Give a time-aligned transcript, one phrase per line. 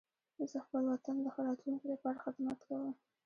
[0.51, 2.93] زه خپل وطن د ښه راتلونکي لپاره خدمت کوم.